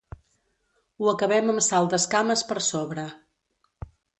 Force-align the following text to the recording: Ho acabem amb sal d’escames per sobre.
Ho 1.03 1.11
acabem 1.11 1.53
amb 1.53 1.63
sal 1.67 1.91
d’escames 1.93 2.45
per 2.53 2.59
sobre. 2.71 3.07